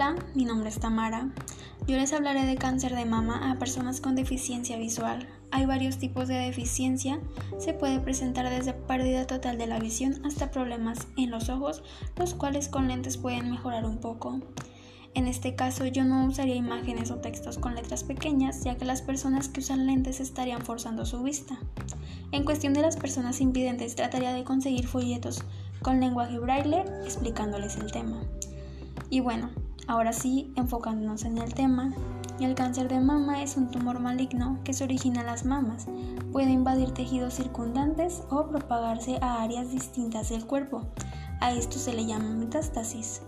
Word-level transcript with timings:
Hola, 0.00 0.14
mi 0.32 0.44
nombre 0.44 0.68
es 0.68 0.78
Tamara. 0.78 1.28
Yo 1.88 1.96
les 1.96 2.12
hablaré 2.12 2.44
de 2.44 2.54
cáncer 2.54 2.94
de 2.94 3.04
mama 3.04 3.50
a 3.50 3.58
personas 3.58 4.00
con 4.00 4.14
deficiencia 4.14 4.76
visual. 4.76 5.26
Hay 5.50 5.66
varios 5.66 5.98
tipos 5.98 6.28
de 6.28 6.36
deficiencia. 6.36 7.18
Se 7.58 7.72
puede 7.72 7.98
presentar 7.98 8.48
desde 8.48 8.74
pérdida 8.74 9.26
total 9.26 9.58
de 9.58 9.66
la 9.66 9.80
visión 9.80 10.24
hasta 10.24 10.52
problemas 10.52 11.08
en 11.16 11.32
los 11.32 11.48
ojos, 11.48 11.82
los 12.14 12.34
cuales 12.34 12.68
con 12.68 12.86
lentes 12.86 13.16
pueden 13.16 13.50
mejorar 13.50 13.84
un 13.86 13.98
poco. 13.98 14.38
En 15.14 15.26
este 15.26 15.56
caso 15.56 15.84
yo 15.84 16.04
no 16.04 16.26
usaría 16.26 16.54
imágenes 16.54 17.10
o 17.10 17.16
textos 17.16 17.58
con 17.58 17.74
letras 17.74 18.04
pequeñas, 18.04 18.62
ya 18.62 18.76
que 18.76 18.84
las 18.84 19.02
personas 19.02 19.48
que 19.48 19.58
usan 19.58 19.88
lentes 19.88 20.20
estarían 20.20 20.62
forzando 20.62 21.06
su 21.06 21.24
vista. 21.24 21.58
En 22.30 22.44
cuestión 22.44 22.72
de 22.72 22.82
las 22.82 22.96
personas 22.96 23.40
invidentes, 23.40 23.96
trataría 23.96 24.32
de 24.32 24.44
conseguir 24.44 24.86
folletos 24.86 25.42
con 25.82 25.98
lenguaje 25.98 26.38
braille 26.38 26.84
explicándoles 27.04 27.76
el 27.78 27.90
tema. 27.90 28.22
Y 29.10 29.18
bueno, 29.18 29.50
ahora 29.88 30.12
sí, 30.12 30.52
enfocándonos 30.54 31.24
en 31.24 31.38
el 31.38 31.52
tema, 31.52 31.92
el 32.38 32.54
cáncer 32.54 32.88
de 32.88 33.00
mama 33.00 33.42
es 33.42 33.56
un 33.56 33.68
tumor 33.68 33.98
maligno 33.98 34.60
que 34.62 34.72
se 34.72 34.84
origina 34.84 35.20
en 35.20 35.26
las 35.26 35.44
mamas. 35.44 35.88
Puede 36.30 36.50
invadir 36.50 36.92
tejidos 36.92 37.34
circundantes 37.34 38.22
o 38.30 38.46
propagarse 38.46 39.18
a 39.20 39.42
áreas 39.42 39.72
distintas 39.72 40.28
del 40.28 40.46
cuerpo. 40.46 40.82
A 41.40 41.50
esto 41.50 41.78
se 41.78 41.94
le 41.94 42.06
llama 42.06 42.30
metástasis. 42.30 43.22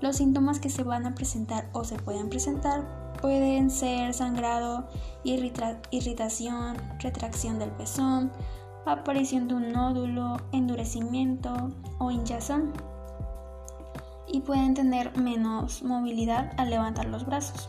Los 0.00 0.16
síntomas 0.16 0.58
que 0.58 0.70
se 0.70 0.84
van 0.84 1.04
a 1.04 1.14
presentar 1.14 1.68
o 1.72 1.84
se 1.84 1.96
pueden 1.96 2.30
presentar 2.30 3.12
pueden 3.20 3.70
ser 3.70 4.14
sangrado, 4.14 4.88
irritación, 5.24 6.76
retracción 7.00 7.58
del 7.58 7.72
pezón, 7.72 8.32
aparición 8.86 9.48
de 9.48 9.54
un 9.54 9.72
nódulo, 9.72 10.38
endurecimiento 10.52 11.72
o 11.98 12.10
hinchazón 12.10 12.72
y 14.30 14.40
pueden 14.40 14.74
tener 14.74 15.16
menos 15.16 15.82
movilidad 15.82 16.52
al 16.56 16.70
levantar 16.70 17.06
los 17.06 17.26
brazos. 17.26 17.68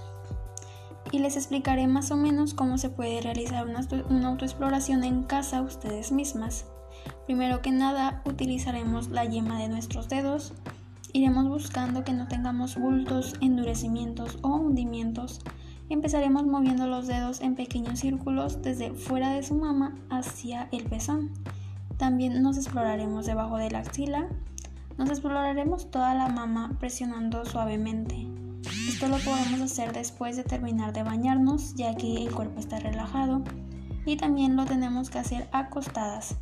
Y 1.11 1.19
les 1.19 1.38
explicaré 1.38 1.88
más 1.88 2.11
o 2.11 2.17
menos 2.17 2.53
cómo 2.53 2.77
se 2.77 2.89
puede 2.89 3.22
realizar 3.22 3.66
una, 3.66 4.27
autoexploración 4.27 5.03
en 5.03 5.23
casa 5.23 5.61
ustedes 5.61 6.11
mismas. 6.11 6.66
Primero 7.25 7.61
que 7.61 7.72
nada 7.72 8.22
utilizaremos 8.25 9.09
la 9.09 9.25
yema 9.25 9.58
de 9.59 9.69
nuestros 9.69 10.09
dedos, 10.09 10.53
iremos 11.13 11.47
buscando 11.47 12.03
que 12.03 12.13
no 12.13 12.28
tengamos 12.28 12.78
bultos, 12.78 13.35
endurecimientos 13.39 14.38
o 14.41 14.55
hundimientos. 14.55 15.41
Empezaremos 15.89 16.45
moviendo 16.45 16.88
los 16.88 17.08
dedos 17.08 17.39
en 17.39 17.55
pequeños 17.55 18.00
círculos 18.00 18.61
desde 18.61 18.91
fuera 18.91 19.31
de 19.31 19.44
su 19.44 19.55
mama 19.55 19.95
hacia 20.09 20.67
el 20.73 20.83
pezón. 20.83 21.31
También 21.95 22.41
nos 22.41 22.58
exploraremos 22.58 23.25
debajo 23.25 23.58
de 23.58 23.72
la 23.72 23.80
axila 23.80 24.28
nos 24.98 25.09
exploraremos 25.09 25.92
toda 25.92 26.14
la 26.16 26.28
mama 26.28 26.72
presionando 26.80 27.45
suavemente. 27.45 28.28
Esto 28.88 29.08
lo 29.08 29.17
podemos 29.20 29.62
hacer 29.62 29.94
después 29.94 30.36
de 30.38 30.44
terminar 30.44 30.92
de 30.92 31.03
bañarnos 31.03 31.76
ya 31.76 31.95
que 31.95 32.16
el 32.16 32.34
cuerpo 32.34 32.59
está 32.59 32.80
relajado 32.80 33.44
y 34.06 34.18
también 34.18 34.56
lo 34.56 34.66
tenemos 34.66 35.09
que 35.09 35.20
hacer 35.20 35.48
acostadas. 35.52 36.36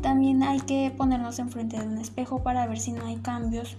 También 0.00 0.42
hay 0.42 0.60
que 0.60 0.92
ponernos 0.96 1.38
enfrente 1.38 1.78
de 1.78 1.86
un 1.86 1.98
espejo 1.98 2.42
para 2.42 2.66
ver 2.66 2.78
si 2.78 2.92
no 2.92 3.04
hay 3.04 3.16
cambios, 3.16 3.76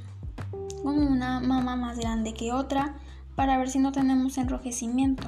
como 0.84 1.08
una 1.08 1.40
mama 1.40 1.76
más 1.76 1.98
grande 1.98 2.34
que 2.34 2.52
otra, 2.52 2.96
para 3.36 3.58
ver 3.58 3.70
si 3.70 3.80
no 3.80 3.92
tenemos 3.92 4.38
enrojecimiento. 4.38 5.28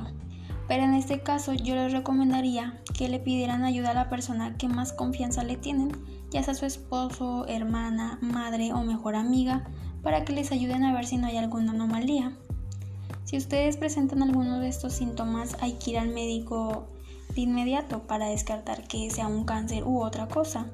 Pero 0.71 0.85
en 0.85 0.93
este 0.93 1.19
caso 1.19 1.51
yo 1.51 1.75
les 1.75 1.91
recomendaría 1.91 2.81
que 2.97 3.09
le 3.09 3.19
pidieran 3.19 3.65
ayuda 3.65 3.91
a 3.91 3.93
la 3.93 4.09
persona 4.09 4.55
que 4.55 4.69
más 4.69 4.93
confianza 4.93 5.43
le 5.43 5.57
tienen 5.57 5.91
ya 6.29 6.41
sea 6.43 6.53
su 6.53 6.65
esposo, 6.65 7.45
hermana, 7.45 8.17
madre 8.21 8.71
o 8.71 8.81
mejor 8.81 9.15
amiga, 9.15 9.65
para 10.01 10.23
que 10.23 10.31
les 10.31 10.53
ayuden 10.53 10.85
a 10.85 10.93
ver 10.93 11.05
si 11.05 11.17
no 11.17 11.27
hay 11.27 11.35
alguna 11.35 11.73
anomalía. 11.73 12.37
Si 13.25 13.35
ustedes 13.35 13.75
presentan 13.75 14.23
alguno 14.23 14.61
de 14.61 14.69
estos 14.69 14.93
síntomas, 14.93 15.57
hay 15.59 15.73
que 15.73 15.91
ir 15.91 15.99
al 15.99 16.07
médico 16.07 16.87
de 17.35 17.41
inmediato 17.41 18.07
para 18.07 18.29
descartar 18.29 18.87
que 18.87 19.09
sea 19.09 19.27
un 19.27 19.43
cáncer 19.43 19.83
u 19.83 20.01
otra 20.01 20.29
cosa. 20.29 20.67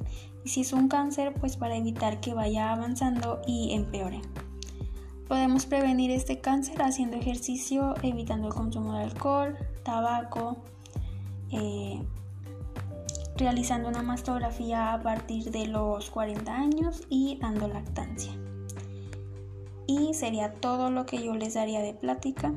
Y 0.45 0.49
si 0.49 0.61
es 0.61 0.73
un 0.73 0.89
cáncer, 0.89 1.33
pues 1.39 1.57
para 1.57 1.75
evitar 1.75 2.19
que 2.19 2.35
vaya 2.35 2.71
avanzando 2.71 3.41
y 3.47 3.73
empeore. 3.73 4.21
Podemos 5.27 5.65
prevenir 5.65 6.09
este 6.11 6.39
cáncer 6.39 6.81
haciendo 6.81 7.17
ejercicio, 7.17 7.95
evitando 8.01 8.47
el 8.47 8.53
consumo 8.53 8.93
de 8.93 9.03
alcohol, 9.03 9.57
tabaco, 9.83 10.57
eh, 11.51 12.01
realizando 13.35 13.89
una 13.89 14.03
mastografía 14.03 14.93
a 14.93 15.01
partir 15.01 15.51
de 15.51 15.67
los 15.67 16.09
40 16.09 16.55
años 16.55 17.03
y 17.09 17.37
dando 17.41 17.67
lactancia. 17.67 18.31
Y 19.85 20.13
sería 20.13 20.53
todo 20.53 20.91
lo 20.91 21.05
que 21.05 21.21
yo 21.21 21.35
les 21.35 21.55
daría 21.55 21.81
de 21.81 21.93
plática. 21.93 22.53